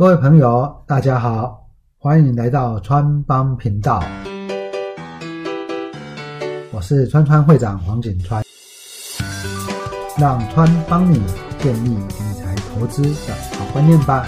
[0.00, 4.02] 各位朋友，大家好，欢迎来到川帮频道，
[6.72, 8.42] 我是川川会长黄景川，
[10.18, 11.22] 让川帮你
[11.58, 14.26] 建立理财投资的好观念吧。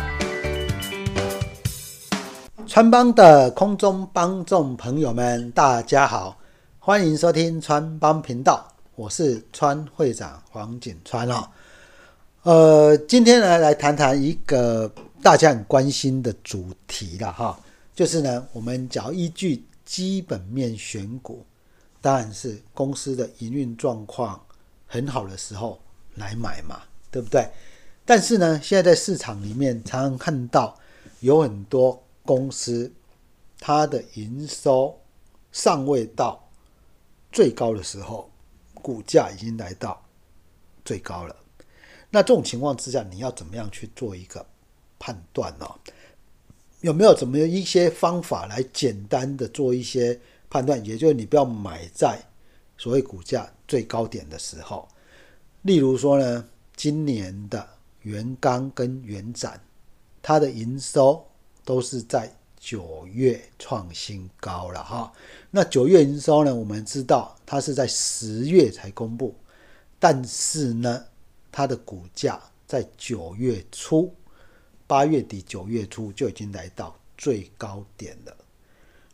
[2.67, 6.37] 川帮的空中帮众朋友们，大家好，
[6.79, 8.63] 欢迎收听川帮频道，
[8.95, 11.43] 我是川会长黄景川哦。
[12.43, 14.93] 呃，今天呢，来谈谈一个。
[15.23, 17.61] 大家很关心的主题了哈，
[17.95, 21.47] 就是呢，我们只要依据基本面选股，
[22.01, 24.45] 当然是公司的营运状况
[24.85, 25.81] 很好的时候
[26.17, 26.83] 来买嘛，
[27.13, 27.49] 对不对？
[28.05, 30.77] 但是呢，现在在市场里面常常看到
[31.21, 32.93] 有很多公司，
[33.61, 34.99] 它的营收
[35.53, 36.51] 尚未到
[37.31, 38.29] 最高的时候，
[38.75, 40.05] 股价已经来到
[40.85, 41.37] 最高了。
[42.11, 44.45] 那这种情况之下，你要怎么样去做一个？
[45.03, 45.75] 判断哦，
[46.81, 50.17] 有没有怎么一些方法来简单的做一些
[50.49, 50.79] 判断？
[50.87, 52.25] 也就是你不要买在
[52.79, 54.89] 所谓股价最高点的时候。
[55.63, 56.45] 例如说呢，
[56.77, 57.69] 今年的
[58.03, 59.61] 元钢跟元展，
[60.23, 61.27] 它的营收
[61.65, 65.13] 都是在九月创新高了哈。
[65.51, 69.35] 那九月营收呢，我们知道它是在十月才公布，
[69.99, 71.05] 但是呢，
[71.51, 74.15] 它的股价在九月初。
[74.93, 78.37] 八月底九月初就已经来到最高点了。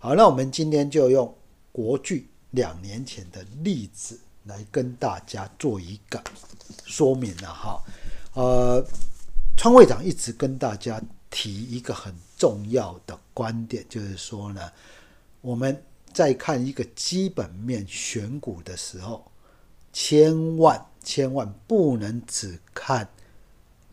[0.01, 1.33] 好，那我们今天就用
[1.71, 6.21] 国巨两年前的例子来跟大家做一个
[6.85, 7.81] 说明了哈。
[8.35, 8.85] 呃，
[9.57, 14.73] 川会长一直跟大家提一个很重要的观点，就是说呢，
[15.41, 15.81] 我们
[16.13, 19.31] 在看一个基本面选股的时候，
[19.93, 23.09] 千万千万不能只看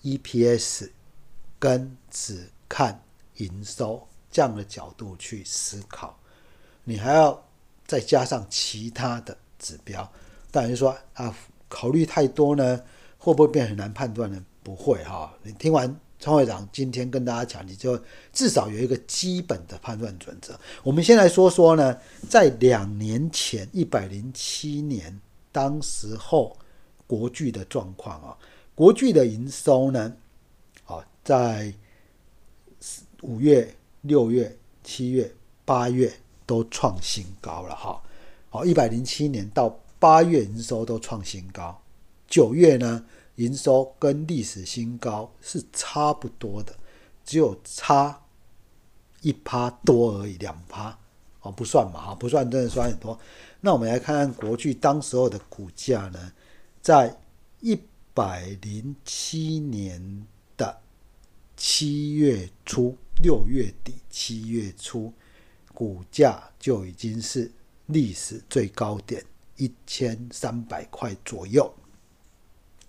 [0.02, 0.90] EPS。
[1.60, 3.02] 跟只看
[3.38, 6.18] 营收这样的角度去思考，
[6.84, 7.44] 你还要
[7.86, 10.10] 再加上其他的指标。
[10.52, 11.36] 但是说啊，
[11.68, 12.82] 考虑太多呢，
[13.18, 14.44] 会不会变很难判断呢？
[14.64, 15.34] 不会哈。
[15.44, 18.02] 你听完创会长今天跟大家讲，你就
[18.32, 20.60] 至少有一个基本的判断准则。
[20.84, 21.98] 我们先来说说呢，
[22.30, 25.20] 在两年前一百零七年，
[25.52, 26.58] 当时候
[27.06, 28.38] 国巨的状况啊，
[28.74, 30.14] 国巨的营收呢？
[31.24, 31.74] 在
[33.24, 35.34] 五月、六月、七月、
[35.66, 36.14] 八月
[36.46, 38.00] 都创新高了哈。
[38.52, 41.82] 好，一百零七年到八月营收都创新高，
[42.28, 43.04] 九月呢
[43.38, 46.76] 营收跟历史新高是差不多的，
[47.24, 48.22] 只有差
[49.22, 50.96] 一趴多而已，两趴
[51.42, 53.20] 哦不算嘛哈，不算真的算很多。
[53.62, 56.32] 那我们来看看国巨当时候的股价呢，
[56.84, 57.18] 在
[57.62, 57.76] 一
[58.14, 60.28] 百零七年。
[61.58, 65.14] 七月初、六月底、七月初，
[65.74, 67.52] 股价就已经是
[67.88, 69.24] 历史最高点
[69.58, 71.74] 一千三百块左右。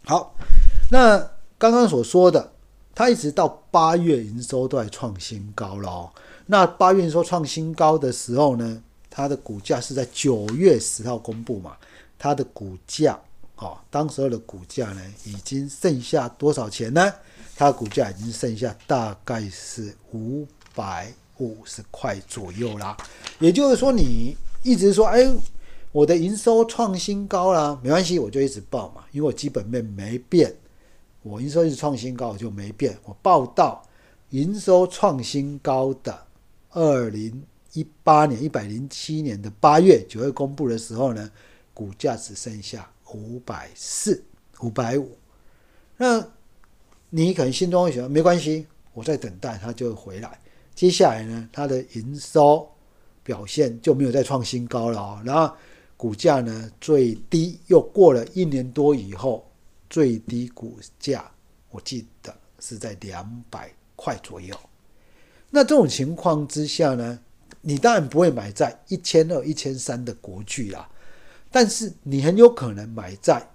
[0.05, 0.35] 好，
[0.91, 1.19] 那
[1.59, 2.53] 刚刚所说的，
[2.95, 6.13] 它一直到八月营收都在创新高了哦。
[6.47, 11.77] 那八月说创新高的时候呢，它的股价是在九月十号公布嘛？
[12.19, 13.19] 它的股价，
[13.57, 17.13] 哦，当时候的股价呢，已经剩下多少钱呢？
[17.59, 22.95] 它股价已经剩下大概是五百五十块左右啦，
[23.39, 25.27] 也就是说，你一直说，哎，
[25.91, 30.55] 我的营收创新高了，没关系，我就一直报嘛，因为我基本面没变，
[31.23, 32.95] 我营收一直创新高，我就没变。
[33.05, 33.83] 我报到
[34.31, 36.27] 营收创新高的
[36.73, 41.31] 二零一八年一百零七年的八月九月公布的时候呢，
[41.73, 44.23] 股价只剩下五百四、
[44.61, 45.17] 五百五，
[45.97, 46.36] 那。
[47.09, 50.39] 你可能心中会想，没关系，我在等待它就会回来。
[50.75, 52.69] 接下来呢，它的营收
[53.23, 55.23] 表现就没有再创新高了啊。
[55.25, 55.55] 然后
[55.97, 59.49] 股价呢最低又过了一年多以后，
[59.89, 61.31] 最低股价
[61.71, 64.55] 我记得是在两百块左右。
[65.49, 67.19] 那这种情况之下呢，
[67.61, 70.91] 你当然不会买在一千二、一千三的国巨啦，
[71.53, 73.49] 但是你很有可能买在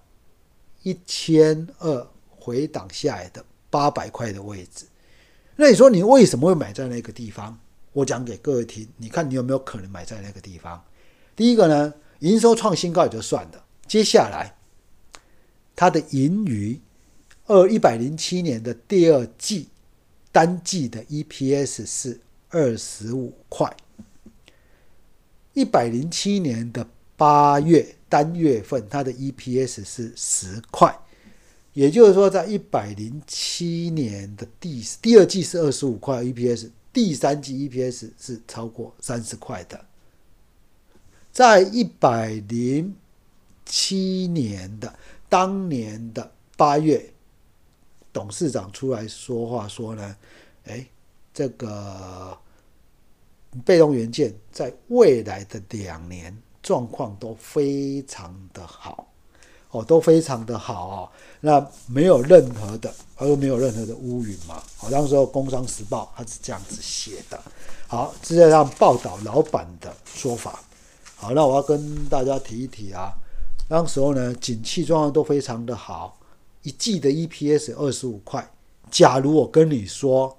[0.84, 2.08] 一千二。
[2.44, 4.86] 回档下来的八百块的位置，
[5.56, 7.58] 那你说你为什么会买在那个地方？
[7.94, 10.84] 我讲给各位听，你看你有没有可能买在那个地方？
[11.36, 14.56] 第一个呢，营收创新高也就算了，接下来
[15.76, 16.80] 它的盈余，
[17.48, 19.70] 二一百零七年的第二季
[20.32, 23.76] 单季的 EPS 是二十五块，
[25.54, 30.98] 一百零七年的八月单月份它的 EPS 是十块。
[31.74, 39.86] 也就是说，在一百零七年的第第二季是二十五块 EPS，第三季 EPS 是超过三十块的。
[41.32, 42.94] 在一百零
[43.66, 44.94] 七年的
[45.30, 47.14] 当年的八月，
[48.12, 50.18] 董事长出来说话说呢，
[50.66, 50.86] 哎，
[51.34, 52.38] 这个
[53.64, 59.08] 被动元件在未来的两年状况都非常的好。
[59.72, 61.10] 哦，都非常的好哦，
[61.40, 64.62] 那没有任何的，而没有任何的乌云嘛。
[64.76, 67.40] 好，当时候《工商时报》它是这样子写的。
[67.88, 70.62] 好，直接让报道老板的说法。
[71.16, 73.14] 好，那我要跟大家提一提啊，
[73.70, 76.20] 当时候呢，景气状况都非常的好，
[76.64, 78.46] 一季的 EPS 二十五块。
[78.90, 80.38] 假如我跟你说，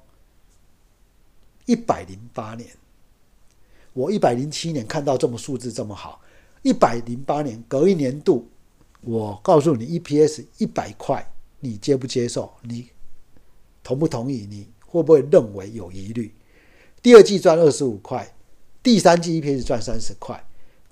[1.65, 2.69] 一百零八年，
[3.95, 6.21] 我一百零七年看到这么数字这么好，
[6.61, 8.47] 一百零八年隔一年度。
[9.03, 12.53] 我告诉你，EPS 一百块，你接不接受？
[12.63, 12.89] 你
[13.83, 14.47] 同不同意？
[14.49, 16.33] 你会不会认为有疑虑？
[17.03, 18.35] 第二季赚二十五块，
[18.81, 20.45] 第三季 EPS 赚三十块。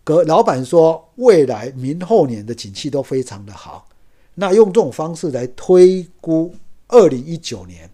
[0.03, 3.89] 可老板说，未来明后年的景气都非常的好。
[4.35, 6.53] 那用这种方式来推估，
[6.89, 7.91] 二零一九年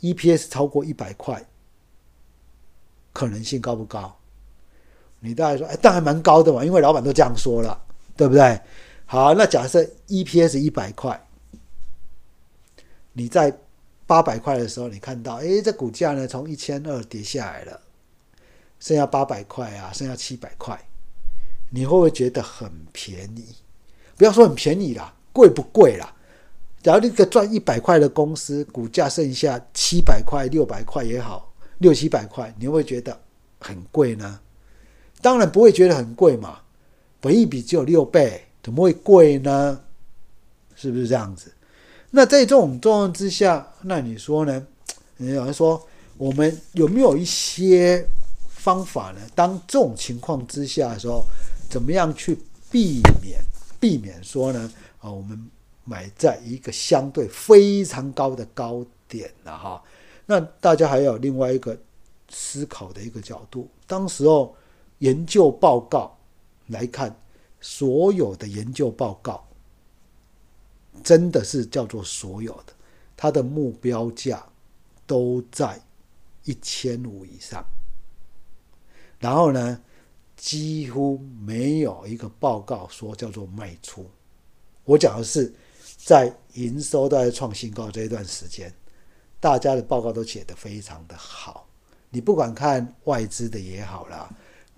[0.00, 1.44] EPS 超过一百块，
[3.12, 4.16] 可能性高不高？
[5.18, 7.86] 你大概说，哎，但还蛮高的嘛，因为老板都这样说了。
[8.20, 8.60] 对不对？
[9.06, 11.26] 好，那假设 EPS 一百块，
[13.14, 13.50] 你在
[14.06, 17.80] 八百块的时候，你看到，哎，这股价呢从一千二跌下来了，
[18.78, 20.78] 剩下八百块啊，剩下七百块，
[21.70, 23.56] 你会不会觉得很便宜？
[24.18, 26.14] 不要说很便宜啦，贵不贵啦？
[26.82, 33.18] 假如一个赚一百块的公司，股价剩下七百块、六百块也好，六七百块，你会不会觉得
[33.60, 34.40] 很贵呢？
[35.22, 36.60] 当然不会觉得很贵嘛。
[37.20, 39.80] 本一比只有六倍，怎么会贵呢？
[40.74, 41.52] 是不是这样子？
[42.10, 44.66] 那在这种状况之下，那你说呢？
[45.18, 45.86] 有人说，
[46.16, 48.06] 我们有没有一些
[48.48, 49.20] 方法呢？
[49.34, 51.24] 当这种情况之下的时候，
[51.68, 52.38] 怎么样去
[52.70, 53.38] 避免
[53.78, 54.72] 避免说呢？
[55.00, 55.38] 啊，我们
[55.84, 59.82] 买在一个相对非常高的高点了哈。
[60.24, 61.78] 那大家还有另外一个
[62.30, 64.56] 思考的一个角度，当时候
[65.00, 66.16] 研究报告。
[66.70, 67.14] 来看
[67.60, 69.46] 所有的研究报告，
[71.04, 72.72] 真的是叫做所有的，
[73.16, 74.44] 它的目标价
[75.06, 75.80] 都在
[76.44, 77.64] 一千五以上。
[79.18, 79.80] 然后呢，
[80.36, 84.08] 几乎没有一个报告说叫做卖出。
[84.84, 85.52] 我讲的是
[85.96, 88.72] 在营收都在创新高这一段时间，
[89.38, 91.68] 大家的报告都写得非常的好。
[92.08, 94.28] 你不管看外资的也好啦，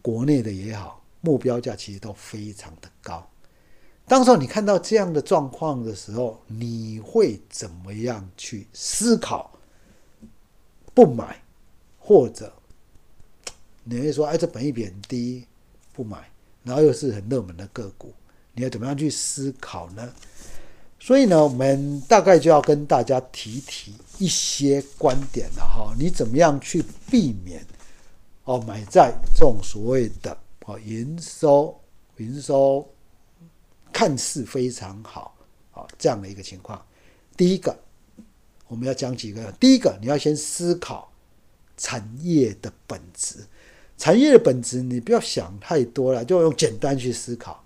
[0.03, 1.02] 国内的也好。
[1.23, 3.27] 目标价其实都非常的高。
[4.07, 9.51] 当时候你看到这样的状况的时候，你会怎么样去思考？
[10.93, 11.43] 不买，
[11.99, 12.53] 或者
[13.85, 15.47] 你会说：“哎，这本益比很低，
[15.95, 16.29] 不买。”
[16.65, 18.13] 然后又是很热门的个股，
[18.53, 20.13] 你要怎么样去思考呢？
[21.01, 25.95] 所以呢，我们大概就要跟大家提提一些观点了哈。
[25.99, 27.65] 你怎么样去避免
[28.45, 30.37] 哦买在这种所谓的？
[30.67, 31.79] 哦，营收
[32.19, 32.89] 营收
[33.93, 35.37] 看似非常好，
[35.73, 36.81] 啊，这样的一个情况。
[37.37, 37.77] 第一个，
[38.69, 39.51] 我们要讲几个。
[39.53, 41.11] 第一个，你要先思考
[41.77, 43.39] 产业的本质。
[43.99, 47.65] 产业的本质，你不要想太多了，就用简单去思考。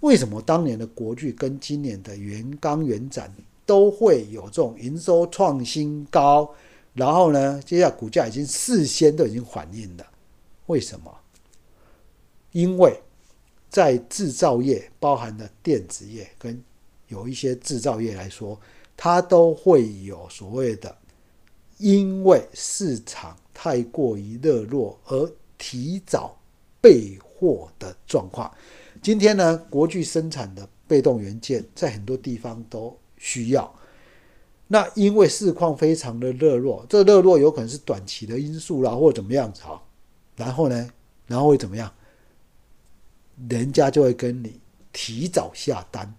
[0.00, 3.32] 为什么当年的国巨跟今年的元刚、元展
[3.66, 6.52] 都会有这种营收创新高？
[6.94, 10.06] 然后呢，接下来股价已经事先都已经反映了，
[10.66, 11.19] 为什么？
[12.52, 13.00] 因为
[13.68, 16.60] 在制造业，包含的电子业跟
[17.08, 18.58] 有一些制造业来说，
[18.96, 20.96] 它都会有所谓的，
[21.78, 26.36] 因为市场太过于热络而提早
[26.80, 28.52] 备货的状况。
[29.00, 33.72] 今天呢，国巨生产的被动元件在很多地方都需要，
[34.66, 39.80] 那因为市况非常的热络，这热络有可能是短期的因素啦，或怎么样子哈。
[40.36, 40.90] 然后呢，
[41.26, 41.92] 然后会怎么样？
[43.48, 44.60] 人家就会跟你
[44.92, 46.12] 提早下单。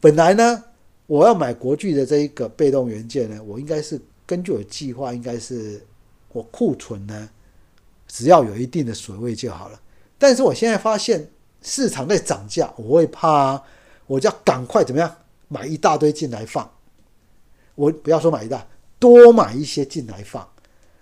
[0.00, 0.64] 本来呢，
[1.06, 5.84] 我要买国巨的这一个被动元件呢，我应该是根据我计划，应该是
[6.32, 7.28] 我库存呢，
[8.06, 9.80] 只要有一定的水位就好了。
[10.18, 11.30] 但是我现在发现
[11.62, 13.62] 市场在涨价，我会怕，
[14.06, 15.16] 我就要赶快怎么样
[15.48, 16.70] 买一大堆进来放。
[17.74, 18.66] 我不要说买一大，
[18.98, 20.48] 多买一些进来放。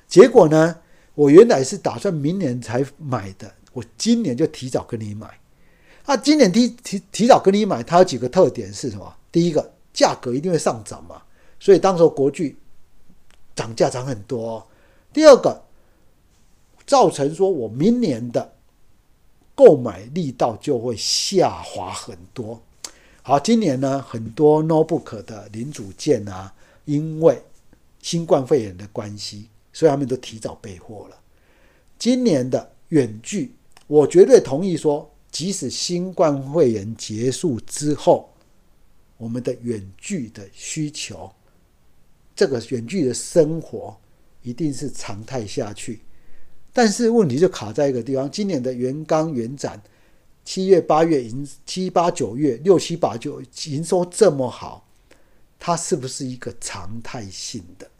[0.06, 0.78] 结果呢，
[1.14, 5.38] 我原来是打算明年才买的，我今年就提早跟你买。
[6.06, 9.12] 那今年提提提早跟你买，它有几个特点是什么？
[9.32, 11.20] 第一个价格一定会上涨嘛，
[11.58, 12.56] 所以当时候国巨
[13.54, 14.64] 涨价涨很多。
[15.12, 15.60] 第二个，
[16.86, 18.54] 造成说我明年的
[19.54, 22.60] 购买力道就会下滑很多。
[23.22, 27.42] 好，今年呢，很多 notebook 的零组件啊，因为
[28.00, 31.16] 新冠肺炎的关系，所以他们都提早备货了。
[31.98, 33.56] 今年的远距，
[33.88, 38.32] 我绝对同意说，即使新冠肺炎结束之后，
[39.16, 41.30] 我们的远距的需求，
[42.34, 43.96] 这个远距的生活
[44.42, 46.00] 一定是常态下去。
[46.72, 49.82] 但是问题就卡在一个地方，今年的元刚元展。
[50.44, 54.86] 七月、八月营七八九月六七八九营收这么好，
[55.58, 57.90] 它是不是一个常态性的？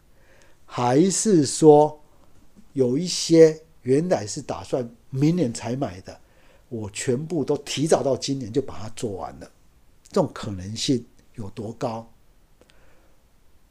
[0.65, 2.01] 还是说
[2.71, 6.17] 有一些原来是打算明年才买的，
[6.69, 9.51] 我全部都提早到今年就把它做完了？
[10.09, 11.05] 这种可能性
[11.35, 12.07] 有多高？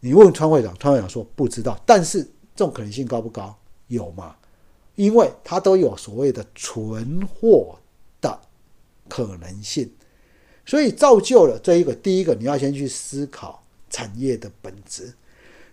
[0.00, 1.80] 你问川会长，川会长说不知道。
[1.86, 2.22] 但是
[2.54, 3.56] 这种可能性高不高？
[3.88, 4.36] 有吗？
[4.94, 7.78] 因为它都有所谓的存货
[8.20, 8.40] 的。
[9.08, 9.88] 可能性，
[10.64, 11.94] 所以造就了这一个。
[11.94, 15.14] 第一个，你要先去思考产业的本质。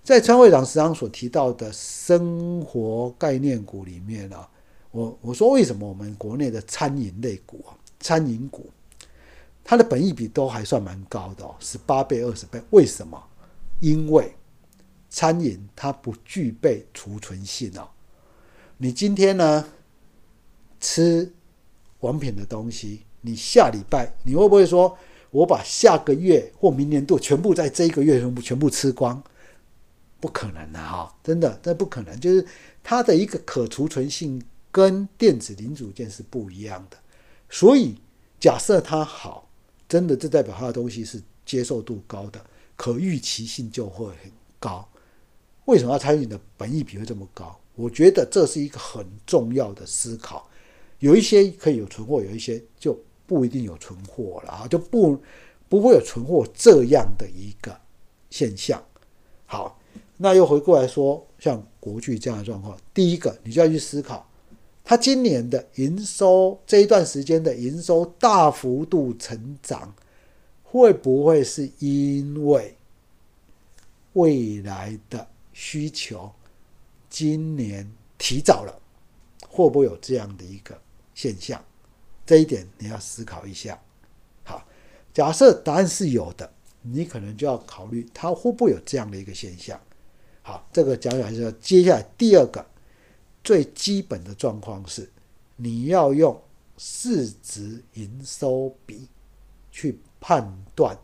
[0.03, 4.47] 在川会长时常所提到的生活概念股里面啊，
[4.93, 8.69] 我我说为什么我们国内的餐饮类股啊，餐饮股，
[9.63, 12.61] 它的本益比都还算蛮高的哦，十八倍、二十倍。
[12.69, 13.21] 为什么？
[13.79, 14.31] 因为
[15.09, 17.89] 餐饮它不具备储存性哦。
[18.77, 19.65] 你今天呢
[20.79, 21.33] 吃
[21.99, 23.01] 王品的东西。
[23.25, 24.95] 你下礼拜你会不会说，
[25.31, 29.23] 我把下个月或明年度全部在这一个月全部全部吃光？
[30.19, 32.19] 不可能的哈，真的，这不可能。
[32.19, 32.45] 就是
[32.83, 34.39] 它的一个可储存性
[34.73, 36.97] 跟电子零组件是不一样的。
[37.49, 37.95] 所以
[38.37, 39.47] 假设它好，
[39.87, 44.85] 真的这代表它的东西是接受度高的，可预期性就会很高。
[45.63, 47.57] 为什么要参与的本益比会这么高？
[47.75, 50.49] 我觉得这是一个很重要的思考。
[50.99, 52.99] 有一些可以有存货，有一些就。
[53.25, 55.17] 不一定有存货了啊，就不
[55.69, 57.75] 不会有存货这样的一个
[58.29, 58.83] 现象。
[59.45, 59.79] 好，
[60.17, 64.29] 那又回过来说，像国巨这样的状况，第一个你就要去思考，
[64.83, 69.95] 它今年的营收这一段时间的营收大幅度成长，
[70.61, 72.75] 会不会是因为
[74.13, 76.31] 未来的需求
[77.09, 78.79] 今年提早了？
[79.47, 80.79] 会不会有这样的一个
[81.13, 81.63] 现象？
[82.25, 83.79] 这一点你要思考一下。
[84.43, 84.65] 好，
[85.13, 89.79] 假设答案是有的，你可能就要考虑它会不会有这样的一个现象。
[90.41, 92.65] 好，这个讲讲是接下来第二个
[93.43, 95.09] 最基本的状况是，
[95.55, 96.39] 你要用
[96.77, 99.07] 市值营收比
[99.71, 100.97] 去判断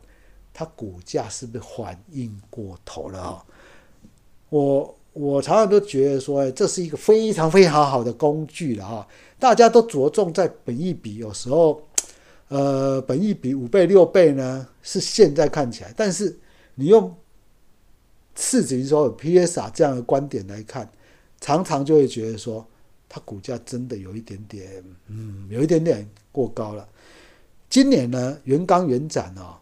[0.53, 3.45] 它股价是不是反应过头了啊？
[4.49, 4.95] 我。
[5.11, 9.07] 我常常都觉得说，这是一个非常非常好的工具了哈。
[9.39, 11.81] 大家都着重在本益比，有时候，
[12.47, 16.37] 呃，本益比五倍六倍呢，是现在看起来，但是
[16.75, 17.13] 你用
[18.35, 20.89] 市值说 PSR 这样的观点来看，
[21.39, 22.65] 常常就会觉得说，
[23.07, 26.87] 它股价真的有一点点，嗯，有一点点过高了。
[27.69, 29.57] 今年呢，原刚原展哦，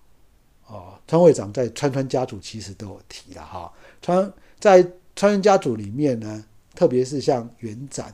[0.68, 4.82] 哦，川会长在川川家族其实都有提了哈，川在。
[5.20, 8.14] 川川家族里面呢，特别是像原展，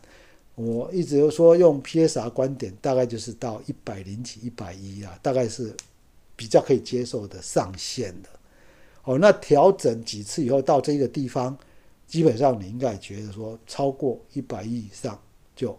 [0.55, 5.75] 我一直都说用 PSR 观点，大概就是到一百零几、一百一啊，大概是
[6.37, 8.29] 比较可以接受的上限的。
[9.03, 11.57] 哦，那调整几次以后到这个地方，
[12.13, 15.19] 基本上你应该觉得说超过一百亿以上
[15.55, 15.75] 就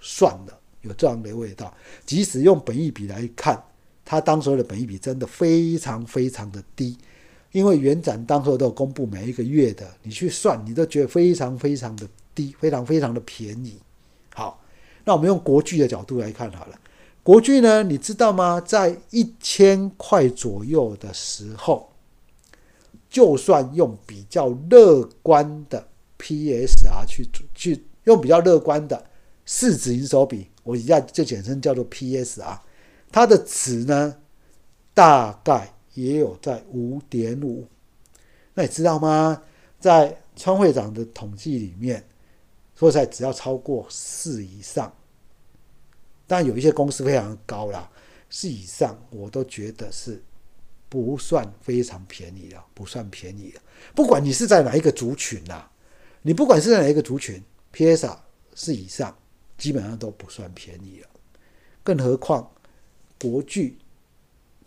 [0.00, 1.72] 算了，有这样的味道。
[2.04, 3.62] 即使用本益比来看，
[4.04, 6.98] 它当时的本益比真的非常非常的低。
[7.52, 13.78] 因为原展当时都有公布每一个月的，你去算，你都觉得非常非常的低，非常非常的便宜。
[14.34, 14.60] 好，
[15.04, 16.76] 那我们用国巨的角度来看好了。
[17.22, 18.60] 国巨呢，你知道吗？
[18.60, 21.88] 在一千块左右的时候，
[23.08, 25.88] 就算用比较乐观的
[26.18, 29.04] PSR 去去用比较乐观的
[29.44, 32.58] 市值营收比，我一下就简称叫做 PSR，
[33.10, 34.16] 它的值呢，
[34.94, 35.74] 大概。
[35.94, 37.66] 也有在五点五，
[38.54, 39.42] 那你知道吗？
[39.80, 42.06] 在川会长的统计里面，
[42.76, 44.94] 说实在，只要超过四以上，
[46.24, 47.90] 但有一些公司非常高啦，
[48.30, 50.22] 四以上我都觉得是
[50.88, 53.60] 不算非常便宜了，不算便宜了。
[53.94, 55.68] 不管你是在哪一个族群呐，
[56.22, 57.42] 你不管是在哪一个族群
[57.72, 58.16] ，PSR
[58.54, 59.16] 四以上
[59.56, 61.08] 基本上都不算便宜了，
[61.82, 62.50] 更何况
[63.20, 63.76] 国剧。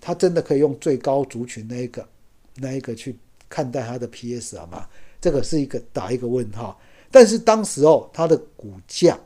[0.04, 2.10] 它真的可以用最高族群那一个
[2.56, 3.16] 那一个去
[3.48, 4.90] 看待它的 PS 好吗？
[5.22, 6.80] 这个是一个打一个问号。
[7.12, 9.20] 但是当时候它的股价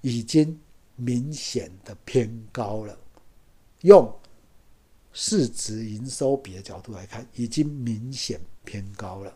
[0.00, 0.58] 已经
[0.96, 2.98] 明显的偏高了，
[3.82, 4.12] 用
[5.12, 9.34] 市值营收比的角度来看，已经明显偏高了。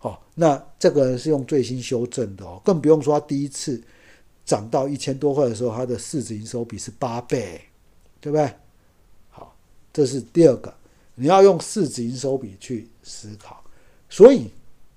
[0.00, 3.82] 哦，那这个是用最新修正的哦，更不用说它第一次
[4.44, 7.60] 涨到一千多块的时候，它的市值营收比是八倍，
[8.20, 8.52] 对不对？
[9.30, 9.56] 好，
[9.92, 10.72] 这是第二个，
[11.14, 13.64] 你要用市值营收比去思考。
[14.08, 14.50] 所以，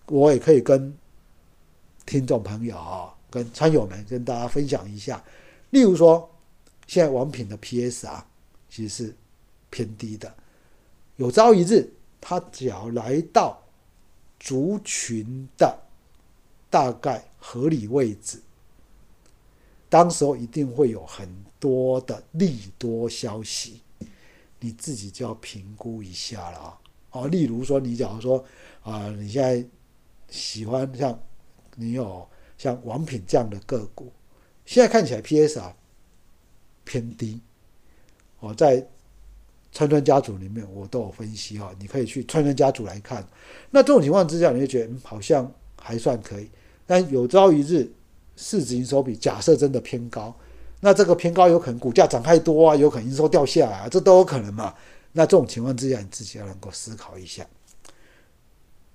[0.08, 0.96] 我也可以跟
[2.06, 5.24] 听众朋友啊，跟参友们跟大家分享一下，
[5.72, 6.30] 例如说，
[6.86, 8.28] 现在王品的 PS 啊，
[8.70, 9.16] 其实是
[9.70, 10.36] 偏低的，
[11.16, 13.64] 有朝一日它只要来到。
[14.42, 15.78] 族群的
[16.70, 18.42] 大概合理位置，
[19.90, 21.28] 当时候一定会有很
[21.60, 23.82] 多的利多消息，
[24.62, 26.80] 你自己就要评估一下了啊！
[27.12, 28.46] 哦，例如说，你假如说
[28.82, 29.68] 啊，你现在
[30.30, 31.22] 喜欢像
[31.76, 32.26] 你有
[32.58, 34.10] 像王品这样的个股，
[34.66, 35.76] 现在看起来 PS 啊
[36.86, 37.42] 偏低，
[38.40, 38.88] 哦，在。
[39.72, 43.26] 川川家族里面，我都有分析哈，你可以去川川家族来看。
[43.70, 45.50] 那这种情况之下，你会觉得好像
[45.80, 46.50] 还算可以。
[46.88, 47.88] 但有朝一日
[48.36, 50.36] 市值营收比假设真的偏高，
[50.80, 54.74] 那这个偏高有可能股价涨太多啊，有可能营收掉下来啊，这都有可能嘛。
[55.12, 57.46] 那这种情况之下，你自己要能够思考一下。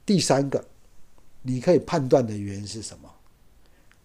[0.04, 0.64] 第三个，
[1.42, 3.08] 你可以判断的原因是什么？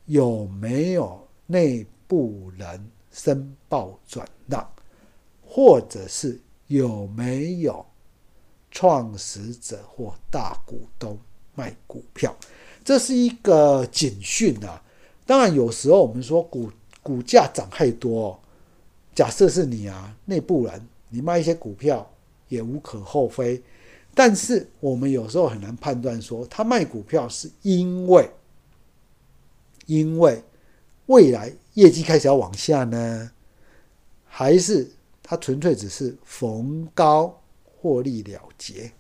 [0.05, 4.71] 有没有内部人申报转让，
[5.43, 6.39] 或者是？
[6.69, 7.83] 有没有
[8.69, 11.17] 创始者或大股东
[11.55, 12.35] 卖股票？
[12.85, 14.81] 这是一个警讯啊！
[15.25, 16.71] 当然，有时候我们说股
[17.01, 18.39] 股价涨太多，
[19.15, 22.07] 假设是你啊，内部人，你卖一些股票
[22.49, 23.61] 也无可厚非。
[24.13, 28.29] 但是我们有时候很难判断，说他卖股票是因为
[29.87, 30.43] 因为
[31.07, 33.31] 未来业绩开始要往下呢，
[34.23, 34.91] 还是？
[35.29, 38.91] 它纯粹只是逢高获利了结，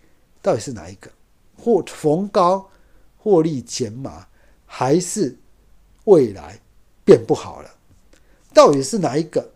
[0.43, 1.11] 到底是哪一个？
[1.57, 2.69] 或逢高
[3.17, 4.27] 获利减码，
[4.63, 5.35] 还是
[6.03, 6.61] 未来
[7.03, 7.75] 变不好了？
[8.53, 9.51] 到底是哪一个？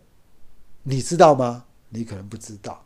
[0.82, 1.64] 你知道吗？
[1.90, 2.84] 你可能不知道。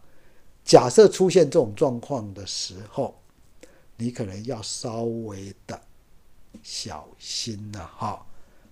[0.62, 3.18] 假设出现这种状况的时候，
[3.96, 5.80] 你可能要稍微的
[6.62, 8.26] 小心了哈。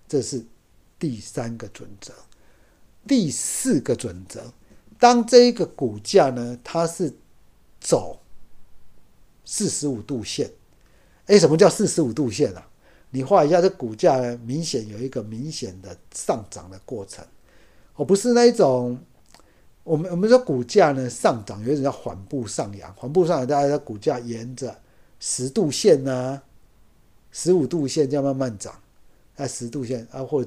[0.06, 0.44] 这是
[0.98, 2.12] 第三个准则，
[3.08, 4.52] 第四个准则。
[4.98, 7.12] 当这一个股价呢，它是
[7.80, 8.18] 走
[9.44, 10.50] 四十五度线，
[11.26, 12.66] 哎，什么叫四十五度线啊？
[13.10, 17.24] 你画一下，这股价呢，明显有一个明显的上涨的过程，
[17.94, 18.98] 哦，不是那一种，
[19.84, 24.76] 我们我们说股价呢上涨，有一种叫缓步上扬，缓步上扬，大家的股价沿着
[25.20, 26.42] 十度线呢，
[27.30, 28.74] 十五度线这样慢慢涨，
[29.36, 30.44] 哎，十度线啊，或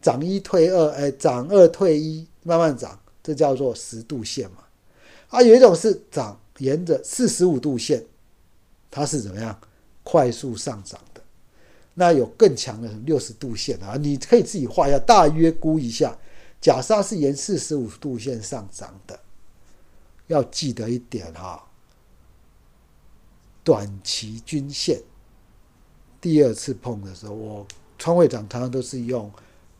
[0.00, 2.98] 涨一退二，哎，涨二退一，慢慢涨。
[3.22, 4.64] 这叫做十度线嘛，
[5.28, 8.04] 啊，有一种是涨沿着四十五度线，
[8.90, 9.58] 它是怎么样
[10.02, 11.22] 快速上涨的？
[11.94, 16.16] 那有更强的六十度线啊，你可以自己画一下，大约估一下。
[16.60, 19.18] 假设是沿四十五度线上涨的，
[20.26, 21.62] 要记得一点哈，
[23.64, 25.00] 短期均线
[26.20, 27.66] 第二次碰的时候，我
[27.98, 29.30] 川会长常常都是用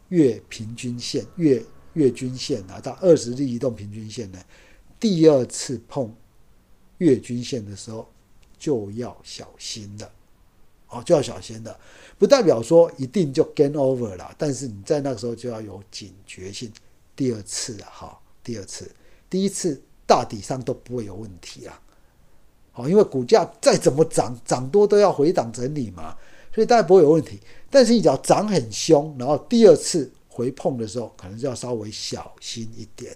[0.08, 1.64] 月平均线月。
[1.94, 4.38] 月均线啊，到二十日移动平均线呢，
[4.98, 6.14] 第二次碰
[6.98, 8.08] 月均线的时候
[8.58, 10.12] 就要小心了，
[10.88, 11.76] 哦，就要小心的，
[12.18, 16.70] 不代表说一定就 gain over 了，但是你在那个时候就要有警觉性。
[17.16, 18.90] 第二次啊，哈，第二次，
[19.28, 21.80] 第一次大体上都不会有问题啊，
[22.72, 26.16] 好，因为股价再怎么涨，涨多都要回档整理嘛，
[26.54, 27.40] 所以大家不会有问题。
[27.68, 30.10] 但是你只要涨很凶，然后第二次。
[30.40, 33.14] 回碰的时候，可能就要稍微小心一点，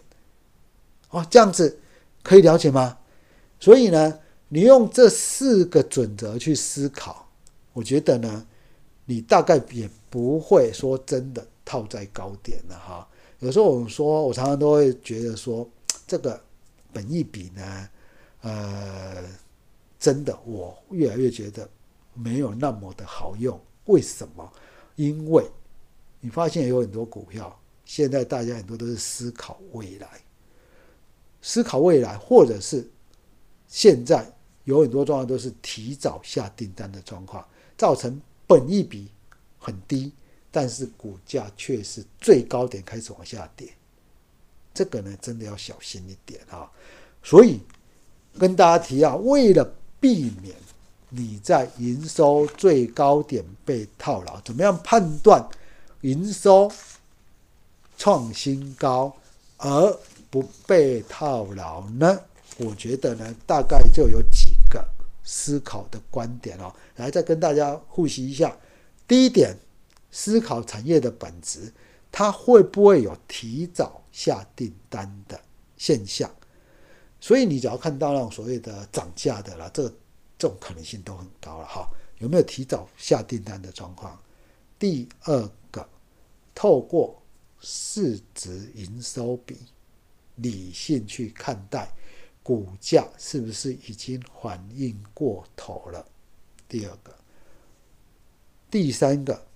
[1.09, 1.81] 哦，这样子
[2.23, 2.99] 可以了解吗？
[3.59, 7.27] 所以呢，你用这四个准则去思考，
[7.73, 8.47] 我觉得呢，
[9.07, 13.09] 你大概也不会说真的套在高点了哈。
[13.39, 15.67] 有时候我们说，我常常都会觉得说，
[16.07, 16.39] 这个
[16.93, 17.89] 本意比呢，
[18.43, 19.25] 呃，
[19.99, 21.67] 真的我越来越觉得
[22.13, 23.59] 没有那么的好用。
[23.87, 24.53] 为什么？
[24.97, 25.45] 因为
[26.25, 30.09] 你发现有很多股票，现在大家很多都是思考未来，
[31.43, 32.89] 思考未来，或者是
[33.69, 34.27] 现在
[34.65, 39.11] 有很多状况都是提早下订单的状况，造成本一比
[39.59, 40.15] 很低，
[40.51, 43.69] 但是股价却是最高点开始往下跌，
[44.73, 46.73] 这个呢真的要小心一点啊！
[47.23, 47.61] 所以
[48.39, 49.63] 跟大家提啊，为了
[50.01, 50.57] 避免
[51.11, 55.47] 你在营收最高点被套牢，怎么样判断
[56.05, 56.71] 营收
[57.97, 59.17] 创新高
[59.57, 59.99] 而
[60.31, 62.21] 不被套牢呢？
[62.59, 64.87] 我觉得呢，大概就有几个
[65.23, 68.55] 思考的观点哦，来再跟大家复习一下。
[69.09, 69.57] 第一点，
[70.11, 71.73] 思考产业的本质，
[72.13, 75.41] 它会不会有提早下订单的
[75.79, 76.31] 现象？
[77.19, 79.89] 所以你只要看到那种所谓的涨价的了，这
[80.37, 81.89] 这种可能性都很高了哈。
[82.19, 84.21] 有没有提早下订单的状况？
[84.79, 85.89] 第二个，
[86.55, 87.21] 透过
[87.61, 89.59] 市值营收比
[90.37, 91.93] 理性去看待
[92.43, 96.07] 股价是不是已经反应过头了？
[96.69, 97.15] 第二个，
[98.71, 99.47] 第三个，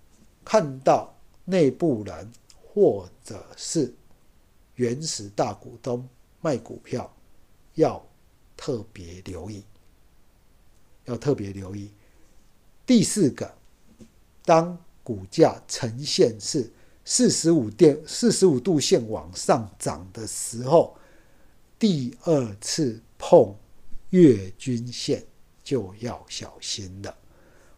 [0.45, 2.33] 看到内部人
[2.63, 3.95] 或者是
[4.75, 6.09] 原始大股东
[6.41, 7.15] 卖股票。
[7.75, 8.05] 要
[8.57, 9.63] 特别留意，
[11.05, 11.93] 要特别留意。
[12.85, 13.55] 第四个，
[14.45, 16.69] 当股价呈现是
[17.11, 20.95] 四十五电四十五度线往上涨的时候，
[21.79, 23.57] 第二次碰
[24.11, 25.25] 月均线
[25.65, 27.17] 就要小心了。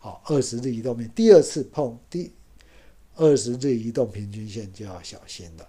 [0.00, 2.32] 好，二十日移动面第二次碰第
[3.14, 5.68] 二十日移动平均线就要小心了。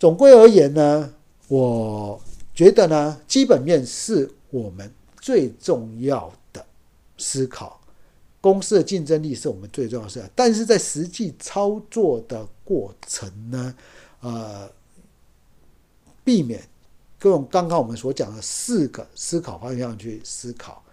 [0.00, 1.14] 总归而言呢，
[1.46, 2.20] 我。
[2.52, 6.64] 觉得呢，基本面是我们最重要的
[7.18, 7.80] 思考，
[8.44, 10.22] 公司的竞争力是我们最重要的事。
[10.34, 13.74] 但是在实际操作的过程呢，
[14.20, 14.70] 呃，
[16.22, 16.62] 避免
[17.18, 20.84] 各种刚刚我们所讲的四个思考方向去思考，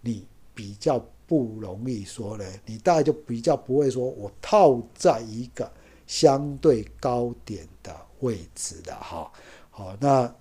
[0.00, 5.70] 你比较不容易说呢，你大概就比较不会说我套在一个
[6.06, 9.30] 相对高点的位置的哈。
[9.70, 10.34] 好，那。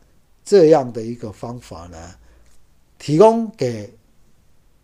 [0.46, 2.16] 这样的一个方法呢，
[3.00, 3.98] 提供给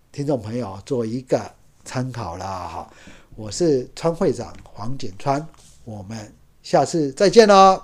[0.10, 2.46] 听众朋友做一个参考啦。
[2.46, 2.90] 哈，
[3.36, 5.46] 我是川会长黄锦川，
[5.84, 7.82] 我们下次再见喽。